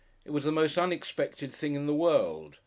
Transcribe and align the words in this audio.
It 0.25 0.31
was 0.31 0.45
the 0.45 0.51
most 0.51 0.79
unexpected 0.79 1.53
thing 1.53 1.75
in 1.75 1.85
the 1.85 1.93
world. 1.93 2.57